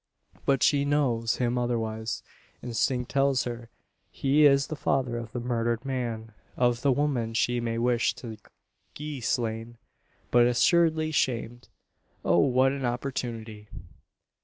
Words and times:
But 0.47 0.63
she 0.63 0.83
knows 0.83 1.35
him 1.35 1.59
otherwise. 1.59 2.23
Instinct 2.63 3.11
tells 3.11 3.43
her 3.43 3.69
he 4.09 4.47
is 4.47 4.65
the 4.65 4.75
father 4.75 5.15
of 5.15 5.31
the 5.31 5.39
murdered 5.39 5.85
man 5.85 6.31
of 6.57 6.81
the 6.81 6.91
woman, 6.91 7.35
she 7.35 7.59
may 7.59 7.77
wish 7.77 8.15
to 8.15 8.37
gee 8.95 9.21
slain, 9.21 9.77
but 10.31 10.47
assuredly, 10.47 11.11
shamed. 11.11 11.69
Oh! 12.25 12.39
what 12.39 12.71
an 12.71 12.83
opportunity! 12.83 13.69